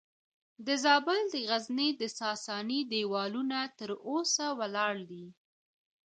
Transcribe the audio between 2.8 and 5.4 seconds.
دیوالونه تر اوسه ولاړ دي